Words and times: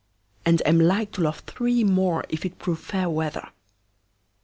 And 0.47 0.63
am 0.65 0.79
like 0.79 1.11
to 1.11 1.21
love 1.21 1.41
three 1.41 1.83
more, 1.83 2.23
If 2.27 2.43
it 2.43 2.57
prove 2.57 2.79
fair 2.79 3.07
weather. 3.07 3.49